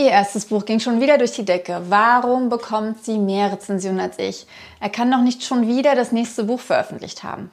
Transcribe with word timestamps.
Ihr 0.00 0.12
erstes 0.12 0.46
Buch 0.46 0.64
ging 0.64 0.80
schon 0.80 1.02
wieder 1.02 1.18
durch 1.18 1.32
die 1.32 1.44
Decke. 1.44 1.82
Warum 1.90 2.48
bekommt 2.48 3.04
sie 3.04 3.18
mehr 3.18 3.52
Rezensionen 3.52 4.00
als 4.00 4.18
ich? 4.18 4.46
Er 4.80 4.88
kann 4.88 5.10
doch 5.10 5.20
nicht 5.20 5.44
schon 5.44 5.68
wieder 5.68 5.94
das 5.94 6.10
nächste 6.10 6.44
Buch 6.44 6.58
veröffentlicht 6.58 7.22
haben. 7.22 7.50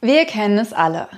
Wir 0.00 0.24
kennen 0.24 0.56
es 0.56 0.72
alle. 0.72 1.08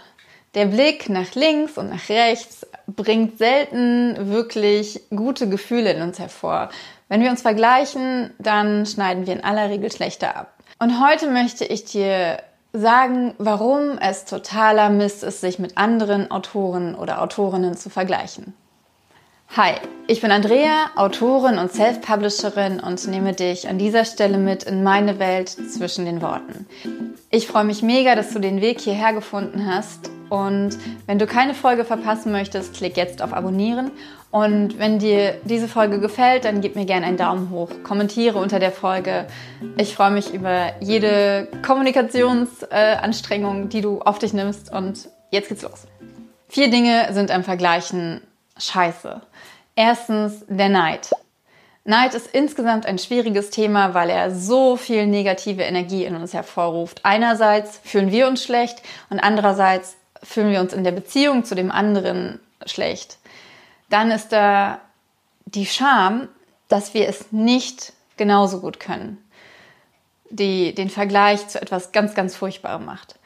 Der 0.57 0.67
Blick 0.67 1.09
nach 1.09 1.37
links 1.37 1.79
und 1.79 1.91
nach 1.91 2.09
rechts 2.09 2.67
bringt 2.89 3.39
selten 3.39 4.33
wirklich 4.33 5.01
gute 5.11 5.49
Gefühle 5.49 5.93
in 5.93 6.03
uns 6.03 6.19
hervor. 6.19 6.71
Wenn 7.09 7.23
wir 7.23 7.31
uns 7.31 7.43
vergleichen, 7.43 8.33
dann 8.41 8.85
schneiden 8.85 9.29
wir 9.29 9.35
in 9.35 9.45
aller 9.45 9.71
Regel 9.71 9.93
schlechter 9.93 10.35
ab. 10.35 10.55
Und 10.81 11.01
heute 11.01 11.31
möchte 11.31 11.65
ich 11.65 11.85
dir 11.85 12.39
sagen, 12.73 13.35
warum 13.39 13.97
es 13.99 14.25
totaler 14.25 14.91
Mist 14.91 15.23
ist, 15.23 15.41
sich 15.41 15.61
mit 15.61 15.79
anderen 15.79 16.33
Autoren 16.33 16.97
oder 16.97 17.23
Autorinnen 17.23 17.77
zu 17.77 17.91
vergleichen. 17.91 18.55
Hi, 19.57 19.75
ich 20.09 20.21
bin 20.21 20.33
Andrea, 20.33 20.91
Autorin 20.97 21.59
und 21.59 21.73
Self-Publisherin 21.73 22.81
und 22.81 23.07
nehme 23.07 23.35
dich 23.35 23.69
an 23.69 23.79
dieser 23.79 24.05
Stelle 24.05 24.37
mit 24.37 24.65
in 24.65 24.83
meine 24.83 25.21
Welt 25.21 25.49
zwischen 25.49 26.07
den 26.07 26.21
Worten. 26.23 26.67
Ich 27.31 27.47
freue 27.47 27.63
mich 27.63 27.81
mega, 27.81 28.17
dass 28.17 28.33
du 28.33 28.41
den 28.41 28.61
Weg 28.61 28.81
hierher 28.81 29.13
gefunden 29.13 29.73
hast 29.73 30.11
und 30.29 30.77
wenn 31.07 31.21
du 31.21 31.29
keine 31.29 31.55
Folge 31.55 31.85
verpassen 31.85 32.33
möchtest, 32.33 32.75
klick 32.75 32.97
jetzt 32.97 33.23
auf 33.23 33.33
Abonnieren 33.33 33.93
und 34.33 34.81
wenn 34.81 34.99
dir 34.99 35.37
diese 35.45 35.69
Folge 35.69 36.01
gefällt, 36.01 36.47
dann 36.47 36.61
gib 36.61 36.75
mir 36.75 36.85
gerne 36.85 37.07
einen 37.07 37.17
Daumen 37.17 37.51
hoch, 37.51 37.71
kommentiere 37.85 38.41
unter 38.41 38.59
der 38.59 38.73
Folge. 38.73 39.29
Ich 39.77 39.95
freue 39.95 40.11
mich 40.11 40.35
über 40.35 40.73
jede 40.81 41.47
Kommunikationsanstrengung, 41.65 43.69
die 43.69 43.83
du 43.83 44.01
auf 44.01 44.19
dich 44.19 44.33
nimmst 44.33 44.73
und 44.73 45.09
jetzt 45.31 45.49
geht's 45.49 45.63
los. 45.63 45.87
Vier 46.49 46.71
Dinge 46.71 47.13
sind 47.13 47.31
am 47.31 47.45
Vergleichen 47.45 48.21
scheiße. 48.59 49.21
Erstens 49.77 50.45
der 50.49 50.69
Neid. 50.69 51.11
Neid 51.85 52.15
ist 52.15 52.29
insgesamt 52.29 52.87
ein 52.87 52.99
schwieriges 52.99 53.51
Thema, 53.51 53.93
weil 53.93 54.09
er 54.09 54.35
so 54.35 54.77
viel 54.77 55.07
negative 55.07 55.63
Energie 55.63 56.05
in 56.05 56.17
uns 56.17 56.33
hervorruft. 56.33 57.01
Einerseits 57.05 57.79
fühlen 57.85 58.11
wir 58.11 58.27
uns 58.27 58.43
schlecht 58.43 58.81
und 59.11 59.21
andererseits 59.21 59.97
fühlen 60.23 60.51
wir 60.51 60.61
uns 60.61 60.73
in 60.73 60.85
der 60.85 60.93
Beziehung 60.93 61.45
zu 61.45 61.55
dem 61.55 61.71
anderen 61.71 62.41
schlecht. 62.65 63.19
Dann 63.91 64.11
ist 64.11 64.33
da 64.33 64.81
die 65.45 65.67
Scham, 65.67 66.29
dass 66.69 66.95
wir 66.95 67.07
es 67.07 67.33
nicht 67.33 67.93
genauso 68.17 68.61
gut 68.61 68.81
können, 68.81 69.23
die 70.31 70.75
den 70.75 70.89
Vergleich 70.89 71.47
zu 71.49 71.61
etwas 71.61 71.93
ganz, 71.93 72.15
ganz 72.15 72.35
Furchtbarem 72.35 72.87
macht. 72.87 73.17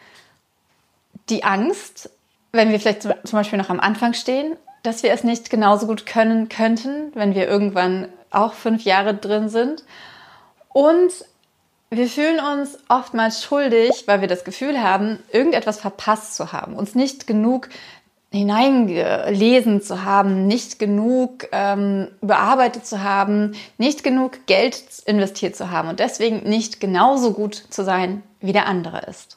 Die 1.29 1.45
Angst, 1.45 2.11
wenn 2.51 2.73
wir 2.73 2.81
vielleicht 2.81 3.03
zum 3.03 3.15
Beispiel 3.31 3.59
noch 3.59 3.71
am 3.71 3.79
Anfang 3.79 4.15
stehen 4.15 4.57
dass 4.89 5.03
wir 5.03 5.13
es 5.13 5.23
nicht 5.23 5.51
genauso 5.51 5.87
gut 5.87 6.07
können 6.07 6.49
könnten, 6.49 7.13
wenn 7.15 7.35
wir 7.35 7.47
irgendwann 7.47 8.09
auch 8.31 8.55
fünf 8.55 8.85
Jahre 8.85 9.13
drin 9.13 9.51
sind. 9.51 9.85
Und 10.71 11.13
wir 11.91 12.07
fühlen 12.07 12.41
uns 12.41 12.79
oftmals 12.89 13.45
schuldig, 13.45 14.05
weil 14.07 14.23
wir 14.23 14.29
das 14.29 14.45
Gefühl 14.45 14.83
haben, 14.83 15.19
irgendetwas 15.31 15.79
verpasst 15.79 16.37
zu 16.37 16.53
haben, 16.53 16.75
uns 16.75 16.95
nicht 16.95 17.27
genug 17.27 17.69
hineingelesen 18.31 19.83
zu 19.83 20.05
haben, 20.05 20.47
nicht 20.47 20.79
genug 20.79 21.49
ähm, 21.53 22.09
bearbeitet 22.23 22.87
zu 22.87 23.03
haben, 23.03 23.57
nicht 23.77 24.03
genug 24.03 24.47
Geld 24.47 24.83
investiert 25.05 25.55
zu 25.55 25.71
haben 25.71 25.91
und 25.91 26.01
deswegen 26.01 26.49
nicht 26.49 26.81
genauso 26.81 27.35
gut 27.35 27.55
zu 27.55 27.85
sein, 27.85 28.23
wie 28.41 28.53
der 28.53 28.67
andere 28.67 29.01
ist. 29.01 29.37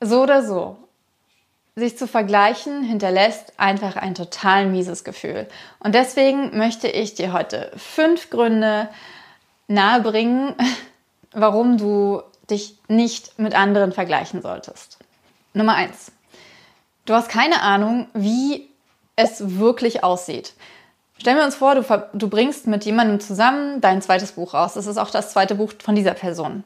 So 0.00 0.22
oder 0.24 0.44
so, 0.44 0.76
sich 1.78 1.98
zu 1.98 2.08
vergleichen 2.08 2.82
hinterlässt 2.82 3.52
einfach 3.58 3.96
ein 3.96 4.14
total 4.14 4.66
mieses 4.66 5.04
Gefühl. 5.04 5.46
Und 5.78 5.94
deswegen 5.94 6.56
möchte 6.56 6.88
ich 6.88 7.14
dir 7.14 7.34
heute 7.34 7.70
fünf 7.76 8.30
Gründe 8.30 8.88
nahebringen, 9.68 10.54
warum 11.32 11.76
du 11.76 12.22
dich 12.48 12.78
nicht 12.88 13.38
mit 13.38 13.54
anderen 13.54 13.92
vergleichen 13.92 14.40
solltest. 14.40 14.98
Nummer 15.52 15.74
eins. 15.74 16.12
Du 17.04 17.12
hast 17.12 17.28
keine 17.28 17.60
Ahnung, 17.60 18.08
wie 18.14 18.70
es 19.16 19.58
wirklich 19.58 20.02
aussieht. 20.02 20.54
Stellen 21.18 21.36
wir 21.36 21.44
uns 21.44 21.56
vor, 21.56 21.74
du, 21.74 22.08
du 22.14 22.28
bringst 22.30 22.66
mit 22.66 22.86
jemandem 22.86 23.20
zusammen 23.20 23.82
dein 23.82 24.00
zweites 24.00 24.32
Buch 24.32 24.54
raus. 24.54 24.74
Das 24.74 24.86
ist 24.86 24.96
auch 24.96 25.10
das 25.10 25.30
zweite 25.30 25.56
Buch 25.56 25.72
von 25.82 25.94
dieser 25.94 26.14
Person. 26.14 26.64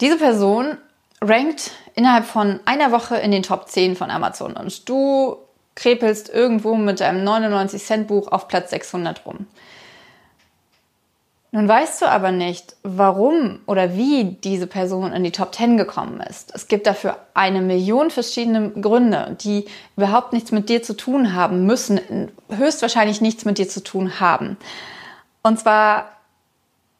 Diese 0.00 0.18
Person 0.18 0.78
rankt 1.20 1.72
innerhalb 1.94 2.24
von 2.24 2.60
einer 2.64 2.92
Woche 2.92 3.16
in 3.16 3.30
den 3.30 3.42
Top 3.42 3.68
10 3.68 3.96
von 3.96 4.10
Amazon 4.10 4.56
und 4.56 4.88
du 4.88 5.36
krepelst 5.74 6.28
irgendwo 6.28 6.74
mit 6.74 7.00
deinem 7.00 7.24
99 7.24 7.82
Cent 7.82 8.08
Buch 8.08 8.28
auf 8.28 8.48
Platz 8.48 8.70
600 8.70 9.24
rum. 9.26 9.46
Nun 11.52 11.66
weißt 11.66 12.02
du 12.02 12.06
aber 12.06 12.30
nicht, 12.30 12.76
warum 12.84 13.58
oder 13.66 13.96
wie 13.96 14.36
diese 14.44 14.68
Person 14.68 15.12
in 15.12 15.24
die 15.24 15.32
Top 15.32 15.52
10 15.52 15.76
gekommen 15.76 16.20
ist. 16.20 16.54
Es 16.54 16.68
gibt 16.68 16.86
dafür 16.86 17.16
eine 17.34 17.60
Million 17.60 18.10
verschiedene 18.10 18.70
Gründe, 18.70 19.36
die 19.40 19.64
überhaupt 19.96 20.32
nichts 20.32 20.52
mit 20.52 20.68
dir 20.68 20.82
zu 20.82 20.94
tun 20.94 21.34
haben 21.34 21.66
müssen, 21.66 22.30
höchstwahrscheinlich 22.50 23.20
nichts 23.20 23.44
mit 23.44 23.58
dir 23.58 23.68
zu 23.68 23.82
tun 23.82 24.20
haben. 24.20 24.58
Und 25.42 25.58
zwar 25.58 26.19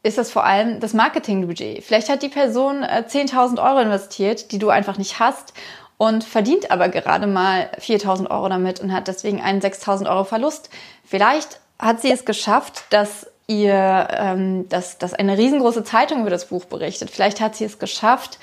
ist 0.03 0.19
das 0.19 0.31
vor 0.31 0.44
allem 0.44 0.81
das 0.81 0.94
Marketingbudget. 0.94 1.84
Vielleicht 1.84 2.09
hat 2.09 2.22
die 2.22 2.28
Person 2.28 2.83
10.000 2.84 3.56
äh, 3.56 3.61
Euro 3.61 3.81
investiert, 3.81 4.53
die 4.53 4.59
du 4.59 4.71
einfach 4.71 4.97
nicht 4.97 5.21
hast 5.21 5.53
und 5.99 6.25
verdient 6.25 6.71
aber 6.71 6.88
gerade 6.88 7.27
mal 7.27 7.71
4.000 7.78 8.31
Euro 8.31 8.49
damit 8.49 8.81
und 8.81 8.93
hat 8.93 9.09
deswegen 9.09 9.43
einen 9.43 9.61
6.000 9.61 10.09
Euro 10.09 10.25
Verlust. 10.25 10.71
Vielleicht 11.05 11.61
hat 11.78 12.00
sie 12.00 12.11
es 12.11 12.25
geschafft, 12.25 12.84
dass 12.88 13.27
ihr, 13.47 14.09
ähm, 14.12 14.69
dass, 14.71 14.97
dass 14.97 15.12
eine 15.12 15.37
riesengroße 15.37 15.84
Zeitung 15.84 16.22
über 16.22 16.31
das 16.31 16.47
Buch 16.47 16.65
berichtet. 16.65 17.11
Vielleicht 17.11 17.41
hat 17.41 17.55
sie 17.55 17.65
es 17.65 17.78
geschafft, 17.78 18.38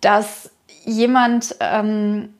dass 0.00 0.50
jemand 0.84 1.56
ähm, 1.60 2.32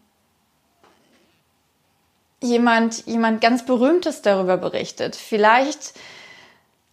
jemand 2.40 3.04
jemand 3.06 3.40
ganz 3.40 3.66
Berühmtes 3.66 4.22
darüber 4.22 4.56
berichtet. 4.56 5.16
Vielleicht 5.16 5.92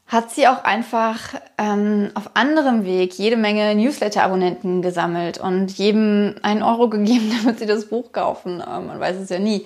hat 0.07 0.29
sie 0.29 0.47
auch 0.47 0.63
einfach 0.63 1.19
ähm, 1.57 2.11
auf 2.13 2.31
anderem 2.35 2.85
Weg 2.85 3.17
jede 3.17 3.37
Menge 3.37 3.73
Newsletter-Abonnenten 3.75 4.81
gesammelt 4.81 5.39
und 5.39 5.71
jedem 5.77 6.35
einen 6.43 6.61
Euro 6.61 6.89
gegeben, 6.89 7.33
damit 7.37 7.59
sie 7.59 7.65
das 7.65 7.87
Buch 7.87 8.11
kaufen. 8.11 8.61
Ähm, 8.61 8.87
man 8.87 8.99
weiß 8.99 9.17
es 9.17 9.29
ja 9.29 9.39
nie. 9.39 9.65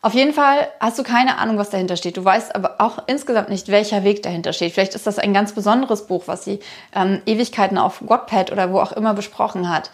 Auf 0.00 0.12
jeden 0.12 0.34
Fall 0.34 0.68
hast 0.80 0.98
du 0.98 1.02
keine 1.02 1.38
Ahnung, 1.38 1.56
was 1.56 1.70
dahinter 1.70 1.96
steht. 1.96 2.18
Du 2.18 2.24
weißt 2.24 2.54
aber 2.54 2.76
auch 2.78 3.04
insgesamt 3.06 3.48
nicht, 3.48 3.68
welcher 3.68 4.04
Weg 4.04 4.22
dahinter 4.22 4.52
steht. 4.52 4.72
Vielleicht 4.72 4.94
ist 4.94 5.06
das 5.06 5.18
ein 5.18 5.32
ganz 5.32 5.52
besonderes 5.52 6.06
Buch, 6.06 6.24
was 6.26 6.44
sie 6.44 6.60
ähm, 6.94 7.22
Ewigkeiten 7.24 7.78
auf 7.78 8.06
Wattpad 8.06 8.52
oder 8.52 8.70
wo 8.70 8.80
auch 8.80 8.92
immer 8.92 9.14
besprochen 9.14 9.70
hat. 9.70 9.90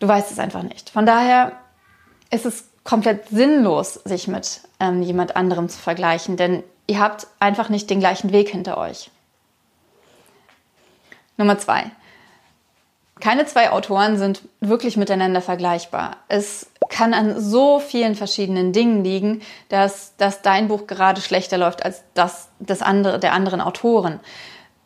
Du 0.00 0.08
weißt 0.08 0.32
es 0.32 0.40
einfach 0.40 0.64
nicht. 0.64 0.90
Von 0.90 1.06
daher 1.06 1.52
ist 2.30 2.46
es 2.46 2.64
komplett 2.82 3.28
sinnlos, 3.28 3.94
sich 3.94 4.28
mit 4.28 4.60
ähm, 4.80 5.02
jemand 5.02 5.36
anderem 5.36 5.68
zu 5.68 5.78
vergleichen, 5.78 6.36
denn 6.36 6.64
Ihr 6.88 6.98
habt 6.98 7.26
einfach 7.38 7.68
nicht 7.68 7.90
den 7.90 8.00
gleichen 8.00 8.32
Weg 8.32 8.48
hinter 8.48 8.78
euch. 8.78 9.10
Nummer 11.36 11.58
zwei. 11.58 11.90
Keine 13.20 13.44
zwei 13.46 13.70
Autoren 13.70 14.16
sind 14.16 14.42
wirklich 14.60 14.96
miteinander 14.96 15.42
vergleichbar. 15.42 16.16
Es 16.28 16.70
kann 16.88 17.12
an 17.12 17.38
so 17.38 17.78
vielen 17.78 18.14
verschiedenen 18.14 18.72
Dingen 18.72 19.04
liegen, 19.04 19.42
dass, 19.68 20.16
dass 20.16 20.40
dein 20.40 20.68
Buch 20.68 20.86
gerade 20.86 21.20
schlechter 21.20 21.58
läuft 21.58 21.84
als 21.84 22.04
das 22.14 22.48
des 22.58 22.80
andere, 22.80 23.18
der 23.18 23.34
anderen 23.34 23.60
Autoren. 23.60 24.18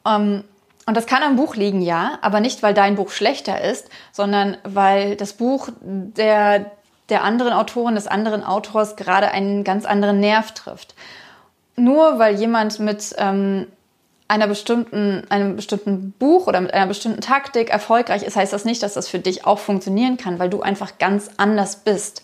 Ähm, 0.05 0.43
und 0.87 0.97
das 0.97 1.07
kann 1.07 1.23
am 1.23 1.37
Buch 1.37 1.55
liegen, 1.55 1.83
ja, 1.83 2.19
aber 2.23 2.41
nicht, 2.41 2.65
weil 2.65 2.75
dein 2.75 2.97
Buch 2.97 3.11
schlechter 3.11 3.61
ist, 3.61 3.89
sondern 4.11 4.57
weil 4.65 5.15
das 5.15 5.35
Buch 5.35 5.69
der, 5.81 6.73
der 7.11 7.23
anderen 7.23 7.53
Autorin, 7.53 7.95
des 7.95 8.09
anderen 8.09 8.43
Autors 8.43 8.97
gerade 8.97 9.31
einen 9.31 9.63
ganz 9.63 9.85
anderen 9.85 10.19
Nerv 10.19 10.53
trifft 10.53 10.97
nur 11.77 12.19
weil 12.19 12.37
jemand 12.37 12.79
mit 12.79 13.15
ähm, 13.19 13.67
einer 14.29 14.47
bestimmten, 14.47 15.25
einem 15.29 15.57
bestimmten 15.57 16.13
Buch 16.13 16.47
oder 16.47 16.61
mit 16.61 16.73
einer 16.73 16.87
bestimmten 16.87 17.21
Taktik 17.21 17.71
erfolgreich 17.71 18.23
ist, 18.23 18.37
heißt 18.37 18.53
das 18.53 18.65
nicht, 18.65 18.83
dass 18.83 18.95
das 18.95 19.09
für 19.09 19.19
dich 19.19 19.45
auch 19.45 19.59
funktionieren 19.59 20.17
kann, 20.17 20.39
weil 20.39 20.49
du 20.49 20.63
einfach 20.63 20.99
ganz 20.99 21.31
anders 21.37 21.77
bist. 21.77 22.23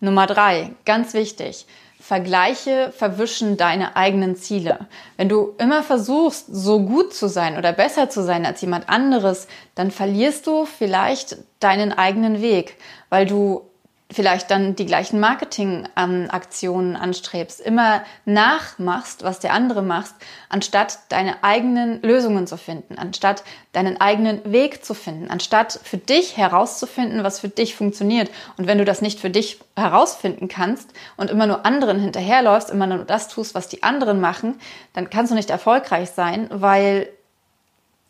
Nummer 0.00 0.26
drei, 0.26 0.70
ganz 0.84 1.14
wichtig. 1.14 1.66
Vergleiche 1.98 2.92
verwischen 2.96 3.56
deine 3.56 3.96
eigenen 3.96 4.36
Ziele. 4.36 4.86
Wenn 5.16 5.30
du 5.30 5.54
immer 5.58 5.82
versuchst, 5.82 6.46
so 6.48 6.80
gut 6.80 7.14
zu 7.14 7.28
sein 7.28 7.56
oder 7.56 7.72
besser 7.72 8.10
zu 8.10 8.22
sein 8.22 8.44
als 8.44 8.60
jemand 8.60 8.88
anderes, 8.88 9.48
dann 9.74 9.90
verlierst 9.90 10.46
du 10.46 10.66
vielleicht 10.66 11.38
deinen 11.60 11.92
eigenen 11.92 12.42
Weg, 12.42 12.76
weil 13.08 13.24
du 13.24 13.62
vielleicht 14.10 14.50
dann 14.50 14.76
die 14.76 14.86
gleichen 14.86 15.18
Marketingaktionen 15.18 16.94
anstrebst, 16.94 17.60
immer 17.60 18.04
nachmachst, 18.26 19.24
was 19.24 19.40
der 19.40 19.52
andere 19.52 19.82
macht, 19.82 20.14
anstatt 20.48 20.98
deine 21.08 21.42
eigenen 21.42 22.02
Lösungen 22.02 22.46
zu 22.46 22.56
finden, 22.56 22.98
anstatt 22.98 23.42
deinen 23.72 24.00
eigenen 24.00 24.52
Weg 24.52 24.84
zu 24.84 24.94
finden, 24.94 25.30
anstatt 25.30 25.80
für 25.82 25.96
dich 25.96 26.36
herauszufinden, 26.36 27.24
was 27.24 27.40
für 27.40 27.48
dich 27.48 27.74
funktioniert. 27.74 28.30
Und 28.56 28.66
wenn 28.66 28.78
du 28.78 28.84
das 28.84 29.00
nicht 29.00 29.20
für 29.20 29.30
dich 29.30 29.58
herausfinden 29.74 30.48
kannst 30.48 30.90
und 31.16 31.30
immer 31.30 31.46
nur 31.46 31.64
anderen 31.64 31.98
hinterherläufst, 31.98 32.70
immer 32.70 32.86
nur 32.86 33.04
das 33.04 33.28
tust, 33.28 33.54
was 33.54 33.68
die 33.68 33.82
anderen 33.82 34.20
machen, 34.20 34.60
dann 34.92 35.08
kannst 35.08 35.32
du 35.32 35.34
nicht 35.34 35.50
erfolgreich 35.50 36.10
sein, 36.10 36.48
weil 36.50 37.08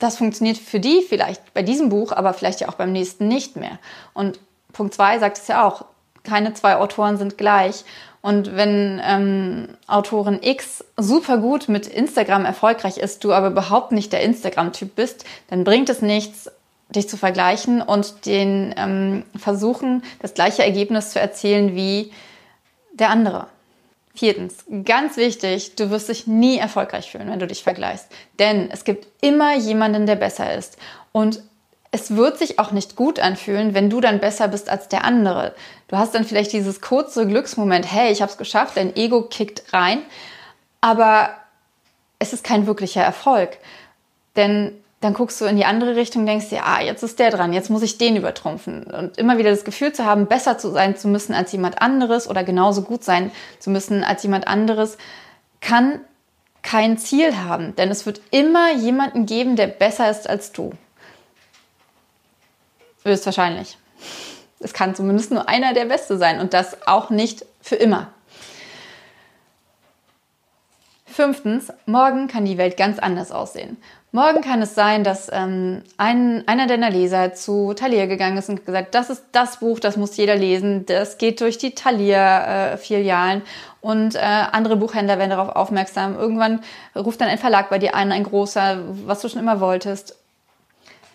das 0.01 0.17
funktioniert 0.19 0.59
für 0.59 0.81
die 0.81 1.03
vielleicht 1.09 1.55
bei 1.55 1.63
diesem 1.63 1.89
Buch, 1.89 2.13
aber 2.13 2.35
vielleicht 2.35 2.61
ja 2.61 2.69
auch 2.69 2.75
beim 2.75 2.93
nächsten 2.93 3.29
nicht 3.29 3.57
mehr. 3.57 3.79
Und 4.13 4.41
Punkt 4.75 4.93
zwei 4.95 5.19
sagt 5.19 5.39
es 5.39 5.49
ja 5.49 5.67
auch, 5.67 5.87
keine 6.23 6.53
zwei 6.53 6.77
Autoren 6.77 7.17
sind 7.17 7.39
gleich. 7.39 7.85
Und 8.21 8.57
wenn 8.57 9.03
ähm, 9.05 9.69
Autorin 9.87 10.39
X 10.43 10.83
super 10.97 11.39
gut 11.39 11.69
mit 11.69 11.87
Instagram 11.87 12.47
erfolgreich 12.47 12.97
ist, 12.97 13.23
du 13.23 13.33
aber 13.33 13.49
überhaupt 13.49 13.93
nicht 13.93 14.13
der 14.13 14.23
Instagram-Typ 14.23 14.97
bist, 14.97 15.25
dann 15.49 15.65
bringt 15.65 15.91
es 15.91 16.01
nichts, 16.01 16.51
dich 16.89 17.09
zu 17.09 17.19
vergleichen 17.19 17.83
und 17.83 18.25
den 18.25 18.75
ähm, 18.79 19.25
versuchen, 19.37 20.03
das 20.21 20.33
gleiche 20.33 20.65
Ergebnis 20.65 21.11
zu 21.11 21.21
erzielen 21.21 21.75
wie 21.75 22.13
der 22.95 23.11
andere. 23.11 23.47
Viertens, 24.15 24.65
ganz 24.85 25.17
wichtig, 25.17 25.75
du 25.75 25.91
wirst 25.91 26.09
dich 26.09 26.27
nie 26.27 26.57
erfolgreich 26.57 27.11
fühlen, 27.11 27.29
wenn 27.31 27.41
du 27.41 27.47
dich 27.47 27.63
vergleichst. 27.63 28.07
Denn 28.39 28.71
es 28.71 28.85
gibt 28.85 29.07
immer 29.21 29.57
jemanden, 29.57 30.07
der 30.07 30.17
besser 30.17 30.55
ist. 30.55 30.79
Und 31.13 31.43
es 31.95 32.17
wird 32.17 32.39
sich 32.39 32.59
auch 32.59 32.73
nicht 32.73 32.97
gut 32.97 33.21
anfühlen, 33.21 33.73
wenn 33.73 33.89
du 33.89 34.01
dann 34.01 34.19
besser 34.19 34.49
bist 34.49 34.69
als 34.69 34.89
der 34.89 35.05
andere. 35.05 35.55
Du 35.87 35.97
hast 35.97 36.13
dann 36.13 36.25
vielleicht 36.25 36.53
dieses 36.53 36.81
kurze 36.81 37.25
Glücksmoment, 37.25 37.91
hey, 37.91 38.11
ich 38.11 38.21
habe 38.21 38.33
es 38.33 38.37
geschafft, 38.37 38.77
dein 38.77 38.97
Ego 38.97 39.23
kickt 39.23 39.73
rein, 39.73 40.03
aber 40.81 41.31
es 42.19 42.33
ist 42.33 42.43
kein 42.43 42.67
wirklicher 42.67 43.03
Erfolg. 43.03 43.59
Denn 44.35 44.73
dann 45.03 45.15
guckst 45.15 45.41
du 45.41 45.45
in 45.45 45.55
die 45.55 45.67
andere 45.67 45.95
Richtung, 45.95 46.27
denkst 46.27 46.49
dir, 46.49 46.67
ah, 46.67 46.81
jetzt 46.81 47.05
ist 47.05 47.21
der 47.21 47.31
dran, 47.31 47.53
jetzt 47.53 47.71
muss 47.71 47.83
ich 47.83 47.97
den 47.97 48.17
übertrumpfen. 48.17 48.83
Und 48.83 49.17
immer 49.17 49.39
wieder 49.39 49.51
das 49.51 49.65
Gefühl 49.65 49.93
zu 49.93 50.05
haben, 50.05 50.27
besser 50.27 50.59
zu 50.59 50.73
sein 50.73 50.97
zu 50.97 51.07
müssen 51.07 51.33
als 51.33 51.53
jemand 51.53 51.81
anderes 51.81 52.29
oder 52.29 52.43
genauso 52.43 52.83
gut 52.83 53.05
sein 53.05 53.31
zu 53.61 53.71
müssen 53.71 54.03
als 54.03 54.25
jemand 54.25 54.49
anderes, 54.49 54.99
kann 55.61 56.01
kein 56.63 56.99
Ziel 56.99 57.37
haben. 57.37 57.77
Denn 57.77 57.89
es 57.93 58.05
wird 58.05 58.21
immer 58.33 58.73
jemanden 58.73 59.27
geben, 59.27 59.55
der 59.55 59.69
besser 59.69 60.11
ist 60.11 60.29
als 60.29 60.51
du. 60.51 60.73
Höchstwahrscheinlich. 63.05 63.79
Es 64.61 64.73
kann 64.73 64.95
zumindest 64.95 65.31
nur 65.31 65.49
einer 65.49 65.75
der 65.75 65.85
Beste 65.85 66.17
sein 66.17 66.41
und 66.41 66.55
das 66.55 66.87
auch 66.87 67.11
nicht 67.11 67.45
für 67.61 67.77
immer. 67.77 68.09
Fünftens, 71.05 71.73
morgen 71.87 72.27
kann 72.27 72.45
die 72.45 72.59
Welt 72.59 72.77
ganz 72.77 72.99
anders 72.99 73.31
aussehen. 73.31 73.77
Morgen 74.11 74.41
kann 74.41 74.63
es 74.63 74.75
sein, 74.75 75.05
dass 75.05 75.29
ähm, 75.33 75.83
ein, 75.97 76.43
einer 76.47 76.67
deiner 76.67 76.91
Leser 76.91 77.35
zu 77.35 77.75
Thalia 77.75 78.07
gegangen 78.07 78.37
ist 78.37 78.49
und 78.49 78.65
gesagt, 78.65 78.95
das 78.95 79.11
ist 79.11 79.25
das 79.33 79.59
Buch, 79.59 79.81
das 79.81 79.97
muss 79.97 80.17
jeder 80.17 80.35
lesen. 80.35 80.87
Das 80.87 81.19
geht 81.19 81.41
durch 81.41 81.59
die 81.59 81.75
Thalia-Filialen 81.75 83.41
äh, 83.41 83.45
und 83.81 84.15
äh, 84.15 84.19
andere 84.21 84.77
Buchhändler 84.77 85.19
werden 85.19 85.31
darauf 85.31 85.55
aufmerksam. 85.55 86.17
Irgendwann 86.17 86.61
ruft 86.97 87.21
dann 87.21 87.29
ein 87.29 87.39
Verlag 87.39 87.71
bei 87.71 87.79
dir 87.79 87.95
an, 87.95 88.13
ein 88.13 88.25
großer, 88.25 88.79
was 89.05 89.21
du 89.21 89.29
schon 89.29 89.41
immer 89.41 89.61
wolltest. 89.61 90.17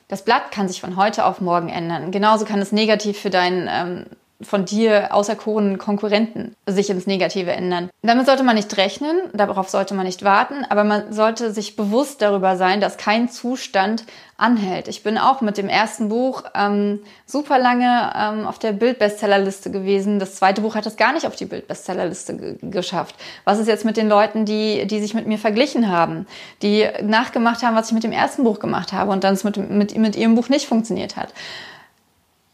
Das 0.10 0.26
Blatt 0.26 0.52
kann 0.52 0.68
sich 0.68 0.82
von 0.82 0.96
heute 0.96 1.24
auf 1.24 1.40
morgen 1.40 1.70
ändern. 1.70 2.12
Genauso 2.12 2.44
kann 2.44 2.60
es 2.60 2.72
negativ 2.72 3.20
für 3.20 3.30
deinen 3.30 3.70
ähm, 3.72 4.06
von 4.42 4.64
dir 4.64 5.14
auserkorenen 5.14 5.78
Konkurrenten 5.78 6.56
sich 6.66 6.90
ins 6.90 7.08
Negative 7.08 7.52
ändern. 7.52 7.90
Damit 8.04 8.26
sollte 8.26 8.44
man 8.44 8.56
nicht 8.56 8.78
rechnen, 8.78 9.18
darauf 9.34 9.68
sollte 9.68 9.94
man 9.94 10.06
nicht 10.06 10.24
warten, 10.24 10.66
aber 10.70 10.86
man 10.86 11.12
sollte 11.12 11.52
sich 11.52 11.76
bewusst 11.76 12.22
darüber 12.22 12.56
sein, 12.56 12.80
dass 12.80 12.96
kein 12.96 13.28
Zustand 13.28 14.06
anhält. 14.38 14.88
Ich 14.88 15.04
bin 15.04 15.18
auch 15.18 15.42
mit 15.42 15.58
dem 15.58 15.68
ersten 15.68 16.08
Buch 16.08 16.44
ähm, 16.56 17.00
super 17.26 17.60
lange 17.60 18.14
ähm, 18.16 18.48
auf 18.48 18.58
der 18.60 18.72
Bild-Bestsellerliste 18.72 19.72
gewesen. 19.72 20.20
Das 20.20 20.36
zweite 20.36 20.62
Buch 20.62 20.76
hat 20.76 20.86
es 20.86 20.96
gar 20.96 21.12
nicht 21.12 21.28
auf 21.28 21.36
die 21.36 21.46
Bild-Bestsellerliste 21.46 22.58
geschafft. 22.62 23.16
Was 23.44 23.60
ist 23.60 23.68
jetzt 23.68 23.84
mit 23.84 23.98
den 23.98 24.08
Leuten, 24.08 24.46
die, 24.46 24.88
die 24.88 25.02
sich 25.02 25.14
mit 25.14 25.28
mir 25.28 25.38
verglichen 25.38 25.90
haben, 25.90 26.26
die 26.62 26.88
nachgemacht 27.04 27.62
haben, 27.62 27.76
was 27.76 27.88
ich 27.88 27.94
mit 27.94 28.06
dem 28.06 28.14
ersten 28.14 28.46
Buch 28.46 28.60
gemacht 28.60 28.94
habe 28.94 29.12
und 29.12 29.26
dann 29.26 29.34
es 29.34 29.44
mit, 29.44 29.58
mit, 29.58 29.98
mit 29.98 30.16
ihrem 30.16 30.36
Buch 30.36 30.48
nicht 30.48 30.66
funktioniert 30.66 31.18
hat? 31.18 31.34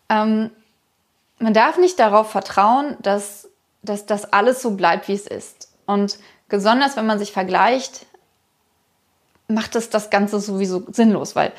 Ähm, 0.10 0.50
man 1.40 1.54
darf 1.54 1.78
nicht 1.78 2.00
darauf 2.00 2.32
vertrauen, 2.32 2.98
dass, 3.02 3.50
dass 3.82 4.06
das 4.06 4.26
alles 4.32 4.62
so 4.62 4.72
bleibt, 4.72 5.08
wie 5.08 5.14
es 5.14 5.28
ist. 5.28 5.70
Und 5.86 6.18
besonders 6.48 6.96
wenn 6.96 7.06
man 7.06 7.20
sich 7.20 7.32
vergleicht, 7.32 8.06
macht 9.48 9.76
es 9.76 9.90
das 9.90 10.10
Ganze 10.10 10.40
sowieso 10.40 10.84
sinnlos, 10.92 11.36
weil 11.36 11.52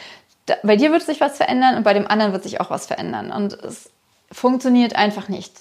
da, 0.46 0.54
bei 0.62 0.76
dir 0.76 0.92
wird 0.92 1.02
sich 1.02 1.20
was 1.20 1.36
verändern 1.36 1.76
und 1.76 1.82
bei 1.82 1.94
dem 1.94 2.06
anderen 2.06 2.32
wird 2.32 2.42
sich 2.42 2.60
auch 2.60 2.70
was 2.70 2.86
verändern. 2.86 3.30
Und 3.32 3.52
es 3.52 3.90
funktioniert 4.32 4.96
einfach 4.96 5.28
nicht. 5.28 5.54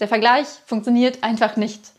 Der 0.00 0.08
Vergleich 0.08 0.46
funktioniert 0.66 1.22
einfach 1.22 1.56
nicht. 1.56 1.92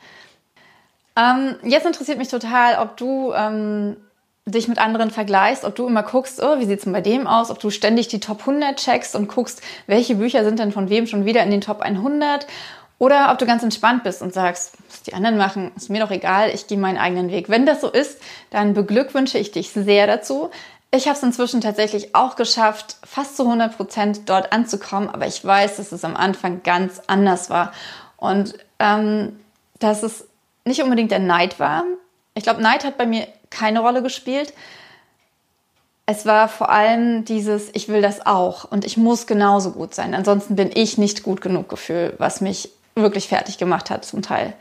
Ähm, 1.16 1.58
jetzt 1.64 1.86
interessiert 1.86 2.18
mich 2.18 2.28
total, 2.28 2.80
ob 2.80 2.98
du 2.98 3.34
ähm, 3.34 3.98
dich 4.46 4.68
mit 4.68 4.78
anderen 4.78 5.10
vergleichst, 5.10 5.64
ob 5.64 5.76
du 5.76 5.88
immer 5.88 6.04
guckst, 6.04 6.44
oh, 6.44 6.60
wie 6.60 6.66
sieht's 6.66 6.84
denn 6.84 6.94
bei 6.94 7.02
dem 7.02 7.28
aus, 7.28 7.50
ob 7.50 7.60
du 7.60 7.70
ständig 7.70 8.10
die 8.10 8.20
Top 8.20 8.42
100 8.42 8.78
checkst 8.78 9.16
und 9.16 9.30
guckst, 9.30 9.62
welche 9.88 10.16
Bücher 10.16 10.44
sind 10.44 10.60
denn 10.60 10.72
von 10.72 10.90
wem 10.90 11.08
schon 11.08 11.26
wieder 11.26 11.44
in 11.44 11.52
den 11.52 11.62
Top 11.62 11.82
100 11.82 12.46
oder 13.00 13.32
ob 13.32 13.38
du 13.38 13.46
ganz 13.46 13.64
entspannt 13.64 14.04
bist 14.04 14.22
und 14.22 14.34
sagst, 14.34 14.74
was 14.90 15.04
die 15.04 15.14
anderen 15.14 15.38
machen, 15.38 15.72
ist 15.76 15.90
mir 15.90 16.02
doch 16.02 16.12
egal, 16.12 16.52
ich 16.54 16.68
gehe 16.68 16.78
meinen 16.78 16.98
eigenen 16.98 17.32
Weg. 17.32 17.50
Wenn 17.50 17.66
das 17.66 17.82
so 17.82 17.90
ist, 17.90 18.22
dann 18.50 18.74
beglückwünsche 18.74 19.38
ich 19.38 19.52
dich 19.52 19.72
sehr 19.72 20.08
dazu. 20.08 20.52
Ich 20.92 21.08
habe 21.08 21.18
es 21.18 21.24
inzwischen 21.24 21.62
tatsächlich 21.62 22.14
auch 22.14 22.36
geschafft, 22.36 22.98
fast 23.04 23.36
zu 23.36 23.44
100 23.44 23.76
Prozent 23.76 24.30
dort 24.30 24.54
anzukommen, 24.54 25.10
aber 25.10 25.26
ich 25.26 25.44
weiß, 25.44 25.78
dass 25.78 25.92
es 25.92 26.06
am 26.06 26.16
Anfang 26.16 26.64
ganz 26.64 27.02
anders 27.08 27.50
war 27.50 27.72
und 28.18 28.54
ähm, 28.80 29.40
dass 29.80 30.04
es 30.04 30.28
nicht 30.66 30.84
unbedingt 30.84 31.12
der 31.12 31.20
Neid 31.20 31.60
war. 31.60 31.84
Ich 32.36 32.44
glaube, 32.44 32.62
Neid 32.62 32.84
hat 32.84 32.98
bei 32.98 33.06
mir 33.06 33.28
keine 33.54 33.80
Rolle 33.80 34.02
gespielt. 34.02 34.54
Es 36.06 36.26
war 36.26 36.50
vor 36.50 36.70
allem 36.70 37.24
dieses, 37.24 37.70
ich 37.74 37.88
will 37.88 38.02
das 38.02 38.26
auch 38.26 38.70
und 38.70 38.84
ich 38.84 38.98
muss 38.98 39.26
genauso 39.26 39.72
gut 39.72 39.96
sein. 39.96 40.14
Ansonsten 40.14 40.56
bin 40.56 40.72
ich 40.74 40.98
nicht 40.98 41.24
gut 41.24 41.40
genug 41.40 41.70
Gefühl, 41.70 42.14
was 42.18 42.42
mich 42.42 42.70
wirklich 42.96 43.30
fertig 43.30 43.58
gemacht 43.58 43.90
hat 43.90 44.04
zum 44.04 44.22
Teil. 44.22 44.54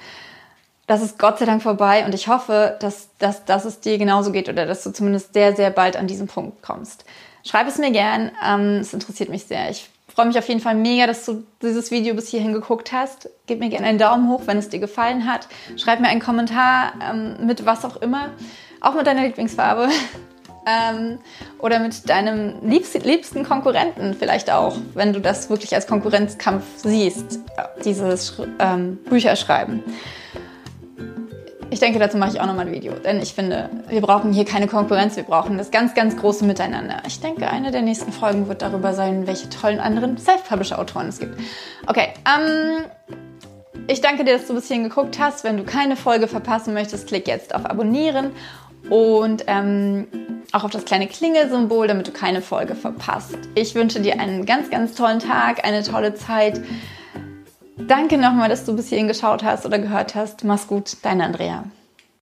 Das 0.86 1.02
ist 1.02 1.18
Gott 1.18 1.38
sei 1.38 1.46
Dank 1.46 1.62
vorbei 1.62 2.04
und 2.04 2.14
ich 2.14 2.28
hoffe, 2.28 2.76
dass, 2.80 3.08
dass, 3.18 3.44
dass 3.44 3.64
es 3.64 3.80
dir 3.80 3.98
genauso 3.98 4.30
geht 4.30 4.48
oder 4.48 4.66
dass 4.66 4.84
du 4.84 4.92
zumindest 4.92 5.32
sehr, 5.32 5.56
sehr 5.56 5.70
bald 5.70 5.96
an 5.96 6.06
diesen 6.06 6.26
Punkt 6.28 6.62
kommst. 6.62 7.04
Schreib 7.44 7.66
es 7.66 7.78
mir 7.78 7.90
gern, 7.90 8.30
ähm, 8.46 8.78
es 8.80 8.92
interessiert 8.92 9.28
mich 9.28 9.44
sehr. 9.44 9.70
Ich 9.70 9.90
freue 10.14 10.26
mich 10.26 10.38
auf 10.38 10.48
jeden 10.48 10.60
Fall 10.60 10.74
mega, 10.74 11.06
dass 11.06 11.24
du 11.24 11.44
dieses 11.62 11.90
Video 11.90 12.14
bis 12.14 12.28
hierhin 12.28 12.52
geguckt 12.52 12.92
hast. 12.92 13.30
Gib 13.46 13.60
mir 13.60 13.68
gerne 13.68 13.86
einen 13.86 13.98
Daumen 13.98 14.28
hoch, 14.28 14.42
wenn 14.46 14.58
es 14.58 14.68
dir 14.68 14.78
gefallen 14.78 15.26
hat. 15.26 15.48
Schreib 15.76 16.00
mir 16.00 16.08
einen 16.08 16.20
Kommentar 16.20 16.92
ähm, 17.02 17.46
mit 17.46 17.64
was 17.64 17.84
auch 17.84 17.96
immer. 17.96 18.30
Auch 18.82 18.94
mit 18.94 19.06
deiner 19.06 19.22
Lieblingsfarbe. 19.22 19.88
Ähm, 20.64 21.18
oder 21.58 21.80
mit 21.80 22.08
deinem 22.08 22.54
liebsten 22.62 23.44
Konkurrenten 23.44 24.14
vielleicht 24.14 24.48
auch, 24.48 24.76
wenn 24.94 25.12
du 25.12 25.20
das 25.20 25.50
wirklich 25.50 25.74
als 25.74 25.88
Konkurrenzkampf 25.88 26.62
siehst, 26.76 27.40
dieses 27.84 28.40
ähm, 28.60 28.98
Bücherschreiben. 29.08 29.82
Ich 31.70 31.80
denke, 31.80 31.98
dazu 31.98 32.16
mache 32.16 32.32
ich 32.34 32.40
auch 32.40 32.46
nochmal 32.46 32.66
ein 32.66 32.72
Video, 32.72 32.92
denn 32.92 33.20
ich 33.20 33.34
finde, 33.34 33.70
wir 33.88 34.02
brauchen 34.02 34.32
hier 34.32 34.44
keine 34.44 34.68
Konkurrenz, 34.68 35.16
wir 35.16 35.24
brauchen 35.24 35.58
das 35.58 35.72
ganz, 35.72 35.94
ganz 35.94 36.16
große 36.16 36.44
Miteinander. 36.44 37.02
Ich 37.08 37.18
denke, 37.18 37.48
eine 37.48 37.72
der 37.72 37.82
nächsten 37.82 38.12
Folgen 38.12 38.46
wird 38.46 38.62
darüber 38.62 38.92
sein, 38.92 39.26
welche 39.26 39.48
tollen 39.48 39.80
anderen 39.80 40.16
Self-Publisher-Autoren 40.16 41.08
es 41.08 41.18
gibt. 41.18 41.40
Okay, 41.88 42.08
ähm, 42.24 42.84
ich 43.88 44.00
danke 44.00 44.24
dir, 44.24 44.34
dass 44.34 44.46
du 44.46 44.54
bis 44.54 44.68
hierhin 44.68 44.84
geguckt 44.84 45.18
hast. 45.18 45.42
Wenn 45.42 45.56
du 45.56 45.64
keine 45.64 45.96
Folge 45.96 46.28
verpassen 46.28 46.72
möchtest, 46.72 47.08
klick 47.08 47.26
jetzt 47.26 47.52
auf 47.52 47.64
Abonnieren 47.66 48.30
und 48.90 49.44
ähm, 49.46 50.06
auch 50.52 50.64
auf 50.64 50.70
das 50.70 50.84
kleine 50.84 51.06
Klingelsymbol, 51.06 51.86
damit 51.86 52.08
du 52.08 52.12
keine 52.12 52.42
Folge 52.42 52.74
verpasst. 52.74 53.36
Ich 53.54 53.74
wünsche 53.74 54.00
dir 54.00 54.20
einen 54.20 54.44
ganz, 54.44 54.70
ganz 54.70 54.94
tollen 54.94 55.18
Tag, 55.18 55.64
eine 55.64 55.82
tolle 55.82 56.14
Zeit. 56.14 56.60
Danke 57.76 58.18
nochmal, 58.18 58.48
dass 58.48 58.64
du 58.64 58.76
bis 58.76 58.88
hierhin 58.88 59.08
geschaut 59.08 59.42
hast 59.42 59.64
oder 59.66 59.78
gehört 59.78 60.14
hast. 60.14 60.44
Mach's 60.44 60.66
gut, 60.66 60.96
deine 61.02 61.24
Andrea. 61.24 61.64